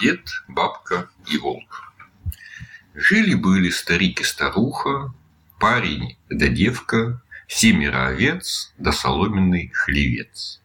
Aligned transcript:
Дед, 0.00 0.30
бабка 0.46 1.08
и 1.26 1.38
волк. 1.38 1.92
Жили-были 2.94 3.70
старик 3.70 4.20
и 4.20 4.24
старуха, 4.24 5.12
парень 5.58 6.16
да 6.30 6.46
девка, 6.48 7.20
семеро 7.48 8.06
овец 8.06 8.72
да 8.78 8.92
соломенный 8.92 9.72
хлевец. 9.74 10.60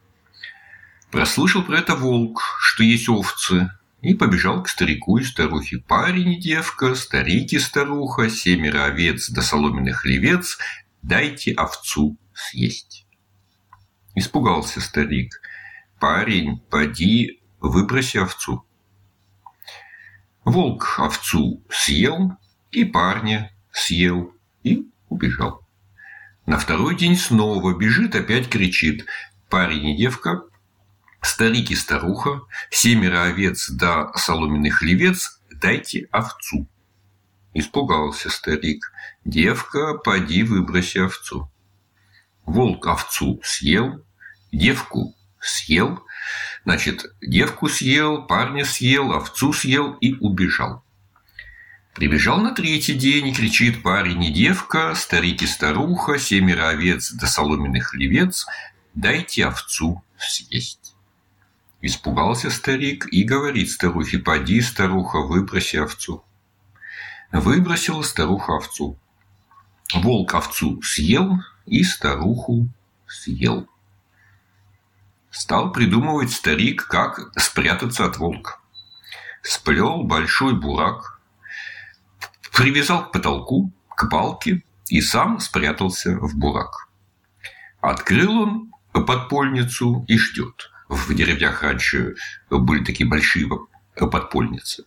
Прослышал 1.09 1.63
про 1.63 1.79
это 1.79 1.95
волк, 1.95 2.41
что 2.59 2.83
есть 2.83 3.09
овцы, 3.09 3.71
и 4.01 4.13
побежал 4.13 4.61
к 4.61 4.69
старику 4.69 5.17
и 5.17 5.23
старухе. 5.23 5.79
Парень 5.79 6.33
и 6.33 6.39
девка, 6.39 6.93
старик 6.93 7.53
и 7.53 7.59
старуха, 7.59 8.29
семеро 8.29 8.85
овец 8.85 9.29
да 9.29 9.41
соломенный 9.41 9.93
хлевец, 9.93 10.57
дайте 11.01 11.53
овцу 11.53 12.17
съесть. 12.33 13.07
Испугался 14.15 14.81
старик. 14.81 15.41
Парень, 15.99 16.59
поди, 16.69 17.41
выброси 17.59 18.17
овцу. 18.17 18.65
Волк 20.45 20.99
овцу 20.99 21.63
съел 21.69 22.31
и 22.71 22.85
парня 22.85 23.51
съел 23.71 24.33
и 24.63 24.87
убежал. 25.09 25.61
На 26.45 26.59
второй 26.59 26.97
день 26.97 27.15
снова 27.15 27.77
бежит, 27.77 28.15
опять 28.15 28.49
кричит. 28.49 29.05
Парень 29.49 29.89
и 29.89 29.97
девка, 29.97 30.41
старик 31.21 31.71
и 31.71 31.75
старуха, 31.75 32.41
семеро 32.69 33.23
овец 33.23 33.69
да 33.69 34.11
соломенный 34.15 34.71
хлевец, 34.71 35.39
дайте 35.61 36.07
овцу. 36.11 36.67
Испугался 37.53 38.29
старик. 38.29 38.91
Девка, 39.23 39.93
поди 39.93 40.43
выброси 40.43 40.97
овцу. 40.97 41.49
Волк 42.45 42.87
овцу 42.87 43.39
съел, 43.43 44.03
девку 44.51 45.15
съел, 45.39 46.03
значит, 46.65 47.05
девку 47.21 47.69
съел, 47.69 48.23
парня 48.27 48.65
съел, 48.65 49.11
овцу 49.11 49.53
съел 49.53 49.97
и 50.01 50.15
убежал. 50.19 50.83
Прибежал 51.95 52.39
на 52.39 52.55
третий 52.55 52.95
день 52.95 53.27
и 53.27 53.33
кричит 53.33 53.83
парень 53.83 54.23
и 54.23 54.33
девка, 54.33 54.95
старик 54.95 55.43
и 55.43 55.47
старуха, 55.47 56.17
семеро 56.17 56.69
овец 56.69 57.11
да 57.11 57.27
соломенных 57.27 57.87
хлевец, 57.87 58.45
дайте 58.95 59.45
овцу 59.45 60.03
съесть. 60.17 60.95
Испугался 61.81 62.49
старик 62.49 63.07
и 63.11 63.23
говорит 63.23 63.69
старухе, 63.69 64.17
поди, 64.17 64.61
старуха, 64.61 65.19
выброси 65.19 65.75
овцу. 65.75 66.23
Выбросила 67.31 68.03
старуха 68.03 68.53
овцу. 68.53 68.97
Волк 69.93 70.33
овцу 70.33 70.81
съел 70.81 71.37
и 71.65 71.83
старуху 71.83 72.69
съел. 73.05 73.67
Стал 75.33 75.71
придумывать 75.71 76.31
старик, 76.31 76.85
как 76.85 77.31
спрятаться 77.41 78.05
от 78.05 78.17
волка. 78.17 78.59
Сплел 79.41 80.03
большой 80.03 80.53
бурак, 80.53 81.19
привязал 82.55 83.07
к 83.07 83.11
потолку, 83.11 83.71
к 83.89 84.07
балке 84.09 84.63
и 84.89 85.01
сам 85.01 85.39
спрятался 85.39 86.15
в 86.19 86.37
бурак. 86.37 86.87
Открыл 87.81 88.41
он 88.43 88.71
подпольницу 88.93 90.05
и 90.07 90.19
ждет. 90.19 90.71
В 90.87 91.11
деревнях 91.15 91.63
раньше 91.63 92.13
были 92.51 92.83
такие 92.83 93.09
большие 93.09 93.49
подпольницы. 93.95 94.85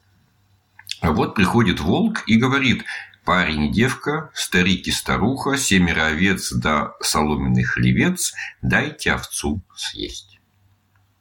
А 1.01 1.11
вот 1.11 1.35
приходит 1.35 1.81
волк 1.81 2.23
и 2.29 2.37
говорит, 2.37 2.85
парень 3.25 3.73
девка, 3.73 4.31
старик 4.33 4.87
и 4.87 4.93
старуха, 4.93 5.59
семеро 5.59 6.07
овец 6.07 6.53
да 6.53 6.93
соломенный 7.01 7.65
хлевец, 7.65 8.33
дайте 8.63 9.11
овцу 9.11 9.61
съесть. 9.75 10.36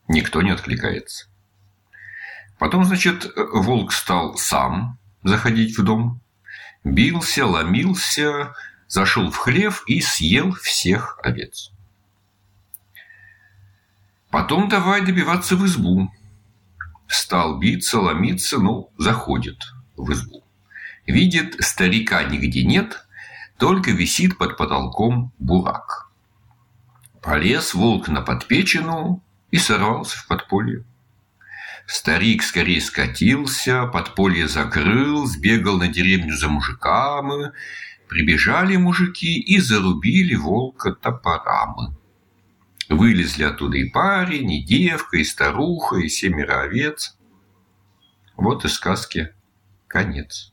Никто 0.08 0.42
не 0.42 0.52
откликается. 0.52 1.28
Потом, 2.58 2.86
значит, 2.86 3.32
волк 3.36 3.92
стал 3.92 4.38
сам 4.38 5.00
заходить 5.24 5.78
в 5.78 5.84
дом, 5.84 6.22
бился, 6.84 7.46
ломился, 7.46 8.54
зашел 8.88 9.32
в 9.32 9.38
хлев 9.38 9.84
и 9.88 10.00
съел 10.02 10.54
всех 10.54 11.20
овец. 11.24 11.72
Потом 14.30 14.70
давай 14.70 15.02
добиваться 15.02 15.56
в 15.56 15.66
избу. 15.66 16.12
Стал 17.08 17.58
биться, 17.58 18.00
ломиться, 18.00 18.58
ну, 18.60 18.92
заходит 18.98 19.58
в 19.96 20.12
избу. 20.12 20.44
Видит, 21.08 21.56
старика 21.64 22.24
нигде 22.24 22.64
нет, 22.64 23.06
только 23.58 23.92
висит 23.92 24.38
под 24.38 24.58
потолком 24.58 25.32
бурак. 25.40 26.12
Полез 27.22 27.74
волк 27.74 28.08
на 28.08 28.22
подпечину 28.22 29.24
и 29.56 29.58
сорвался 29.58 30.18
в 30.18 30.28
подполье. 30.28 30.84
Старик 31.88 32.44
скорее 32.44 32.82
скатился, 32.82 33.86
подполье 33.86 34.50
закрыл, 34.50 35.28
сбегал 35.28 35.78
на 35.78 35.88
деревню 35.88 36.36
за 36.36 36.50
мужиками. 36.50 37.54
Прибежали 38.10 38.76
мужики 38.76 39.40
и 39.40 39.60
зарубили 39.60 40.36
волка 40.36 40.92
топорами. 40.92 41.96
Вылезли 42.90 43.44
оттуда 43.44 43.78
и 43.78 43.90
парень, 43.90 44.52
и 44.52 44.62
девка, 44.62 45.18
и 45.18 45.24
старуха, 45.24 45.96
и 46.00 46.10
семеро 46.10 46.64
овец. 46.64 47.18
Вот 48.36 48.66
и 48.66 48.68
сказки 48.68 49.30
конец. 49.88 50.52